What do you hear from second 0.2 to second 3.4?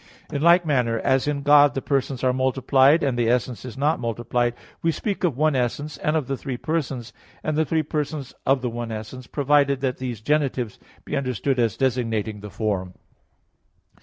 In like manner, as in God the persons are multiplied, and the